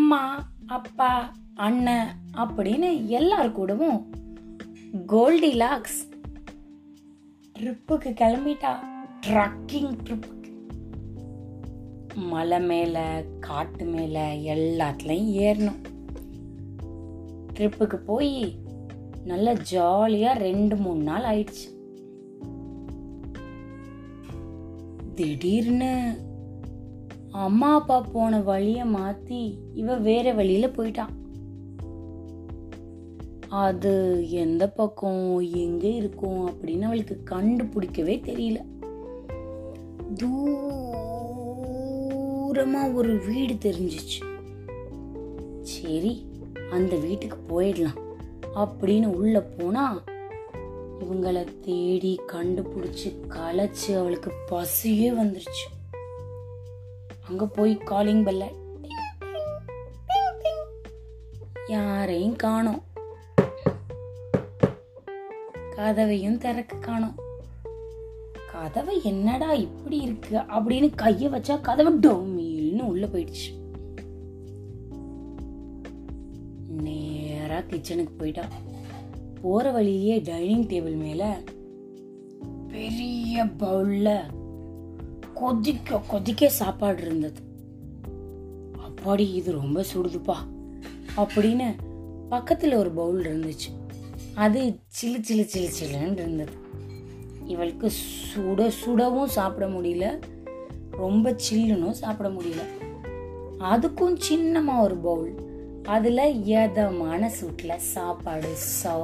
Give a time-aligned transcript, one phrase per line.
[0.00, 4.10] அம்மா அப்பா அண்ணன் அப்படின்னு எல்லார் கூடவும்
[5.06, 5.98] கோல்டி லாக்ஸ்
[7.58, 8.78] ட்ரிப்புக்கு கிளம்பிட்டா
[9.26, 10.50] ட்ரக்கிங் ட்ரிப்புக்கு.
[12.14, 15.82] மலை மேல காட்டு மேல எல்லாத்துலயும் ஏறணும்.
[17.52, 18.58] ட்ரிப்புக்கு போய்
[19.24, 21.68] நல்லா ஜாலியா ரெண்டு மூணு நாள் ஆயிடுச்சு.
[25.14, 25.92] திடீர்னு
[27.30, 31.18] அம்மா அப்பா போன வழிய மாத்தி இவ வேற வழியில போயிட்டான்
[33.48, 38.58] அது எந்த பக்கம் எங்க இருக்கும் அப்படின்னு அவளுக்கு கண்டுபிடிக்கவே தெரியல.
[40.14, 44.20] தூரமா ஒரு வீடு தெரிஞ்சிச்சு.
[45.62, 46.26] சரி
[46.70, 48.18] அந்த வீட்டுக்கு போயிடலாம்
[48.54, 50.04] அப்படின்னு உள்ள போனா
[51.00, 55.79] இவங்களை தேடி கண்டுபிடிச்சு களைச்சு அவளுக்கு பசியே வந்துருச்சு.
[57.30, 58.44] அங்க போய் காலிங் பெல்ல
[61.68, 62.82] யாரையும் காணோம்.
[65.76, 67.14] கதவையும் திறக்க காணோம்.
[68.52, 73.48] கதவை என்னடா இப்படி இருக்கு அப்படின்னு கைய வச்சா கதவு டொமில்னு உள்ள போயிடுச்சு.
[76.68, 78.42] நேரா கிச்சனுக்கு போயிட்டா.
[79.40, 81.40] போற வழியிலேயே டைனிங் டேபிள் மேல
[82.68, 84.38] பெரிய பவுல்ல
[85.40, 87.40] கொதிக்க கொதிக்க சாப்பாடு இருந்தது.
[88.84, 90.36] அப்பாடி இது ரொம்ப சுடுதுப்பா
[91.16, 91.74] அப்படின்னு
[92.28, 93.70] பக்கத்தில் ஒரு பவுல் இருந்துச்சு.
[94.34, 96.52] அது சிலு சிலு சிலு சிலுன்னு இருந்தது.
[97.44, 97.92] இவளுக்கு
[98.32, 100.20] சுட சுடவும் சாப்பிட முடியல.
[100.90, 102.62] ரொம்ப சில்லுனும் சாப்பிட முடியல.
[103.60, 105.34] அதுக்கும் சின்னமாக ஒரு பவுல்
[105.82, 108.48] அதில் ஏதமான சூட்டில் சாப்பாடு?
[108.82, 108.94] சோ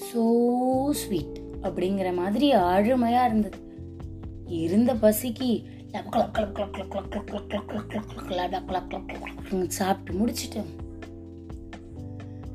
[0.00, 0.22] சோ
[0.90, 3.68] ஸ்வீட் அப்படிங்கிற மாதிரி அழுமையா இருந்தது
[4.48, 5.50] இருந்த பசிக்கு
[9.66, 10.70] சாப்பிட்டு முடிச்சிட்டோம்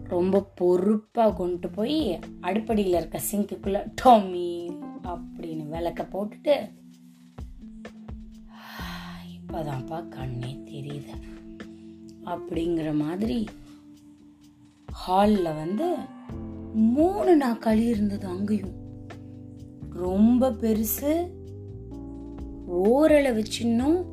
[0.07, 4.69] ரொம்ப பொறுப்பா கொண்டு போய் அடுப்படியில இருக்க சிங்குக்குள்ள டோமி
[5.03, 6.55] அப்படின்னு விளக்க போட்டுட்டு
[9.35, 11.13] இப்பதான்ப்பா கண்ணே தெரியுது
[12.25, 13.45] அப்படிங்கிற மாதிரி
[14.93, 15.95] ஹாலில் வந்து
[16.73, 18.84] மூணு நாக்காளி இருந்தது அங்கேயும்
[19.95, 21.31] ரொம்ப பெருசு
[22.65, 24.05] ஓரளவு சின்னம்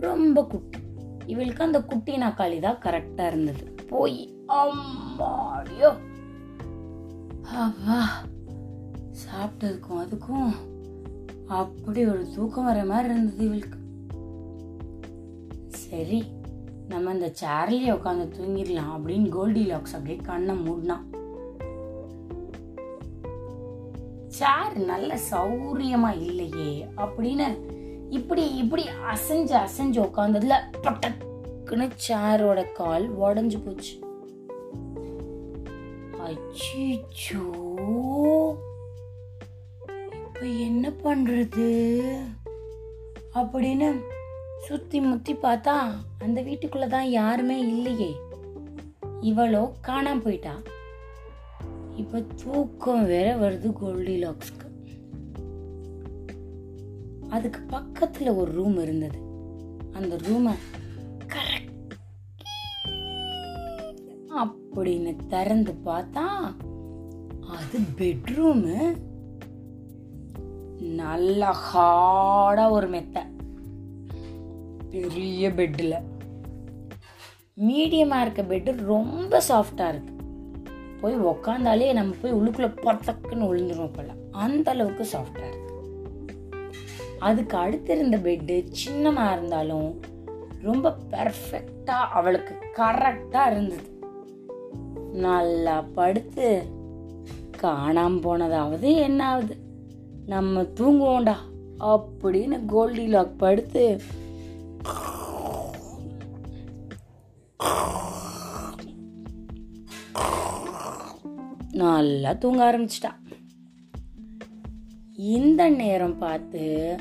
[0.00, 0.78] ரொம்ப குட்டி.
[1.26, 3.74] இவளுக்கு அந்த குட்டி நாக்காளி தான் கரெக்டா இருந்தது.
[3.88, 5.90] போய் அம்மாடியோ.
[7.42, 8.22] அப்பா
[9.24, 10.50] சாப்பிட்டதுக்கும் அதுக்கும்
[11.46, 13.78] அப்படி ஒரு தூக்கம் வர மாதிரி இருந்தது இவளுக்கு.
[15.68, 16.24] சரி
[16.88, 21.04] நம்ம இந்த சேர்லயே உட்காந்து தூங்கிடலாம் அப்படின்னு கோல்டி லாக்ஸ் அப்படியே கண்ணை மூடினான்
[24.36, 27.56] சேர் நல்ல சௌரியமா இல்லையே அப்படின்னு
[28.10, 33.98] இப்படி இப்படி அசைஞ்சு அசைஞ்சு உட்காந்ததுல பட்டக்குன்னு சேரோட கால் உடஞ்சு போச்சு.
[36.18, 37.44] அச்சிச்சோ.
[40.26, 42.00] இப்ப என்ன பண்றது?
[43.34, 44.00] அப்படின்னு
[44.66, 45.76] சுத்தி முத்தி பார்த்தா
[46.18, 48.16] அந்த வீட்டுக்குள்ளதான் யாருமே இல்லையே.
[49.22, 50.54] இவளோ காணாம போயிட்டா.
[51.96, 54.64] இப்ப தூக்கம் வேற வருது கோல்டி லாக்ஸ்க்கு
[57.28, 59.18] அதுக்கு பக்கத்துல ஒரு ரூம் இருந்தது.
[59.92, 60.54] அந்த ரூமை
[64.36, 66.26] அப்படின்னு திறந்து பார்த்தா
[67.54, 68.74] அது பெட்ரூமு
[71.02, 73.22] நல்ல ஹார்டா ஒரு மெத்தை.
[74.90, 75.94] பெரிய பெட்டில்
[77.54, 80.14] மீடியமாக இருக்க பெட்டு ரொம்ப சாஃப்டாக இருக்கு.
[81.06, 84.12] போய் உக்காந்தாலே நம்ம போய் உள்ளுக்குள்ள பத்தக்குன்னு விழுந்துருவோம் போல.
[84.30, 85.74] அந்த அளவுக்கு சாஃப்டாக இருக்கு.
[87.18, 90.00] அதுக்கு அடுத்து இருந்த பெட்டு சின்னமாக இருந்தாலும்
[90.62, 93.94] ரொம்ப பெர்ஃபெக்டாக அவளுக்கு கரெக்டாக இருந்தது.
[95.12, 96.62] நல்லா படுத்து
[97.62, 99.56] காணாம போனதாவது என்ன ஆகுது
[100.26, 101.36] நம்ம தூங்குவோம்டா
[101.80, 104.00] அப்படின்னு கோல்டி லாக் படுத்து
[111.76, 113.10] நல்லா தூங்க ஆரம்பிச்சிட்டா.
[115.16, 116.96] இந்த நேரம் பார்த்து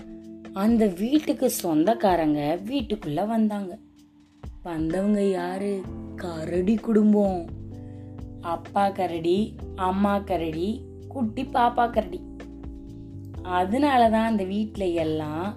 [0.54, 3.78] அந்த வீட்டுக்கு சொந்தக்காரங்க வீட்டுக்குள்ள வந்தாங்க.
[4.64, 5.82] வந்தவங்க யாரு?
[6.16, 7.46] கரடி குடும்பம்.
[8.42, 12.22] அப்பா கரடி அம்மா கரடி குட்டி பாப்பா கரடி.
[13.44, 15.56] அதனால தான் அந்த வீட்டில் எல்லாம்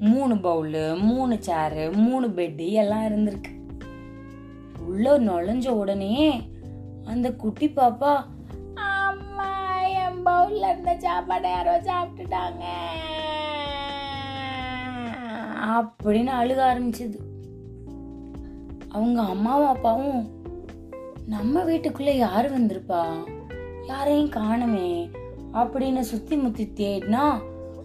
[0.00, 3.52] மூணு பவுலு மூணு சேரு மூணு பெட்டு எல்லாம் இருந்திருக்கு.
[4.86, 6.42] உள்ள நுழைஞ்ச உடனே
[7.04, 8.34] அந்த குட்டி பாப்பா
[10.26, 12.64] பவுல்ல இருந்த சாப்பாடை யாரோ சாப்பிட்டுட்டாங்க.
[15.76, 17.18] அப்படின்னு அழுக ஆரம்பிச்சது.
[18.88, 20.20] அவங்க அம்மாவும் அப்பாவும்
[21.26, 23.02] நம்ம வீட்டுக்குள்ள யாரு வந்திருப்பா?
[23.86, 25.10] யாரையும் காணமே
[25.52, 27.24] அப்படின்னு சுத்தி முத்தி தேடினா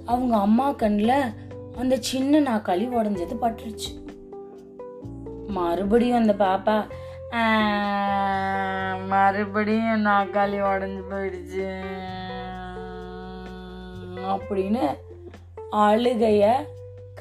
[0.06, 1.34] அவங்க அம்மா கண்ணில்
[1.78, 3.92] அந்த சின்ன நாக்காளி உடஞ்சது பட்டுருச்சு.
[5.48, 6.78] மறுபடியும் அந்த பாப்பா
[9.08, 11.68] மறுபடியும் நாக்காளி உடஞ்சு போயிடுச்சு.
[14.34, 14.84] அப்படின்னு
[15.86, 16.46] அழுகைய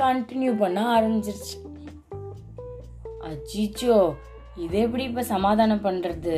[0.00, 1.56] கண்டினியூ பண்ண ஆரம்பிச்சிருச்சு.
[3.28, 3.96] அச்சிச்சோ
[4.64, 6.36] இது எப்படி இப்போ சமாதானம் பண்ணுறது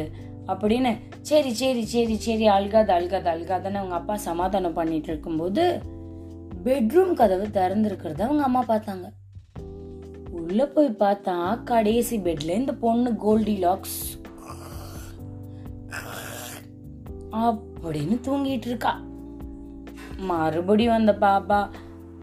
[0.53, 0.91] அப்படின்னு
[1.31, 5.65] சரி சரி சரி சரி அழுகாத அழுகாத அழுகாதன்னு அவங்க அப்பா சமாதானம் பண்ணிட்டு இருக்கும்போது
[6.65, 9.07] பெட்ரூம் கதவு திறந்துருக்கிறத அவங்க அம்மா பார்த்தாங்க.
[10.39, 14.01] உள்ள போய் பார்த்தா கடைசி பெட்ல இந்த பொண்ணு கோல்டி லாக்ஸ்
[17.47, 18.93] அப்படின்னு தூங்கிட்டு இருக்கா.
[20.23, 21.69] மறுபடியும் அந்த பாப்பா.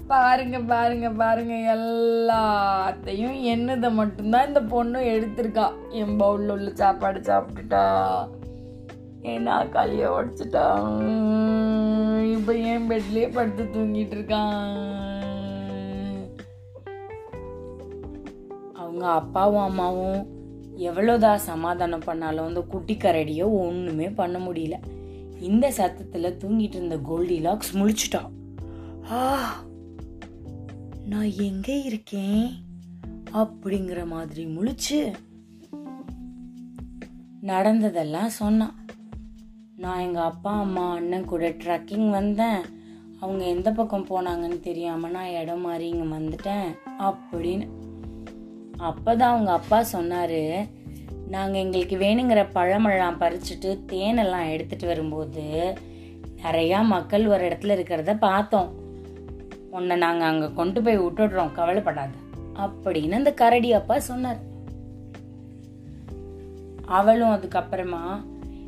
[0.08, 5.66] பாருங்க பாருங்க பாருங்க எல்லாத்தையும் என்னதை மட்டும்தான் இந்த பொண்ணு எடுத்திருக்கா.
[5.90, 7.84] என் பவுல்ல உள்ள சாப்பாடு சாப்பிட்டுட்டா.
[9.22, 10.66] ஏன்னா களிய உடைச்சிட்டா.
[12.32, 14.78] இப்ப என் பெட்லயே படுத்து தூங்கிட்டு இருக்கான்
[18.74, 20.22] அவங்க அப்பாவும் அம்மாவும்
[20.78, 24.78] எவ்வளோதான் சமாதானம் பண்ணாலும் அந்த குட்டி கரடியை ஒன்றுமே பண்ண முடியல.
[25.40, 28.30] இந்த சத்தத்தில் தூங்கிட்டு இருந்த கோல்டி லாக்ஸ் முழிச்சிட்டா.
[29.12, 29.64] ஆ
[31.06, 32.52] நான் எங்க இருக்கேன்?
[33.34, 35.14] அப்படிங்கிற மாதிரி முழிச்சு
[37.42, 38.74] நடந்ததெல்லாம் சொன்னான்
[39.78, 42.62] நான் எங்க அப்பா அம்மா அண்ணன் கூட ட்ரக்கிங் வந்தேன்.
[43.20, 46.78] அவங்க எந்த பக்கம் போனாங்கன்னு தெரியாம நான் இடம் மாறி இங்க வந்துட்டேன்.
[47.00, 47.68] அப்படின்னு
[48.78, 50.70] அப்பதான் அவங்க அப்பா சொன்னாரு.
[51.30, 55.78] நாங்கள் எங்களுக்கு வேணுங்கிற பழமெல்லாம் பறிச்சுட்டு தேனெல்லாம் எடுத்துட்டு வரும்போது
[56.44, 58.70] நிறையா மக்கள் ஒரு இடத்துல இருக்கிறத பார்த்தோம்.
[59.72, 62.12] உன்னை நாங்கள் அங்கே கொண்டு போய் விட்டுடுறோம் கவலைப்படாத
[62.56, 64.40] அப்படின்னு அந்த கரடி அப்பா சொன்னார்.
[66.86, 68.04] அவளும் அதுக்கப்புறமா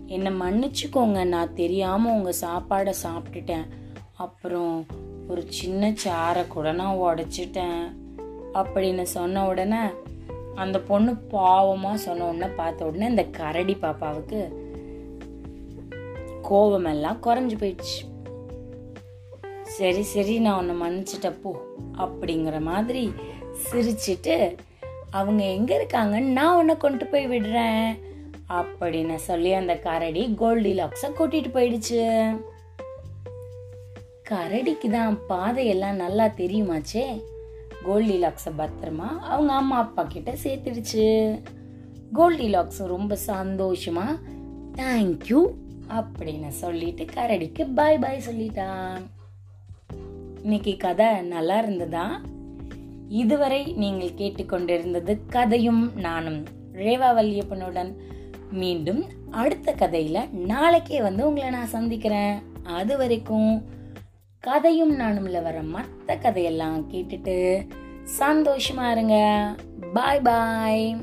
[0.05, 3.67] என்னை மன்னிச்சுக்கோங்க நான் தெரியாமல் உங்கள் சாப்பாடை சாப்பிட்டுட்டேன்.
[4.17, 4.85] அப்புறம்
[5.27, 7.83] ஒரு சின்ன சாரை கூட நான் உடச்சிட்டேன்.
[8.53, 9.81] அப்படின்னு சொன்ன உடனே
[10.55, 14.39] அந்த பொண்ணு பாவமாக சொன்ன உடனே பார்த்த உடனே இந்த கரடி பாப்பாவுக்கு
[16.41, 17.99] கோபமெல்லாம் குறைஞ்சி போயிடுச்சு.
[19.63, 21.51] சரி சரி நான் உன்னை மன்னிச்சிட்டப்போ
[21.97, 23.11] அப்படிங்கிற மாதிரி
[23.65, 24.57] சிரிச்சிட்டு
[25.09, 27.97] அவங்க எங்கே இருக்காங்கன்னு நான் உன்னை கொண்டு போய் விடுறேன்
[28.49, 32.01] அப்படின்னு சொல்லி அந்த கரடி கோல்டி லாக்ஸை கூட்டிட்டு போயிடுச்சு.
[34.29, 37.23] கரடிக்கு தான் பாதையெல்லாம் நல்லா தெரியுமாச்சே?
[37.83, 41.39] கோல்டி லாக்ஸை பத்திரமா அவங்க அம்மா அப்பா கிட்ட சேர்த்துடுச்சு.
[42.13, 44.19] கோல்டி லாக்ஸ் ரொம்ப சந்தோஷமா
[44.75, 45.41] தேங்க்யூ
[45.89, 49.01] அப்படின்னு சொல்லிட்டு கரடிக்கு பாய் பாய் சொல்லிட்டான்.
[50.41, 52.21] இன்னைக்கு கதை நல்லா இருந்ததா?
[53.09, 56.43] இதுவரை நீங்கள் கேட்டுக்கொண்டிருந்தது கதையும் நானும்
[56.73, 57.95] ரேவா வல்லியப்பனுடன்.
[58.51, 62.41] மீண்டும் அடுத்த கதையில நாளைக்கே வந்து உங்களை நான் சந்திக்கிறேன்.
[62.63, 63.63] அது வரைக்கும்
[64.43, 67.67] கதையும் நானும்ல வர மற்ற கதையெல்லாம் கேட்டுட்டு
[68.19, 69.55] சந்தோஷமா இருங்க.
[69.93, 70.97] பாய் பாய்